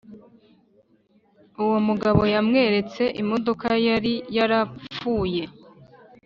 [1.63, 5.43] uwo mugabo yamweretse imodoka yari yarapfuye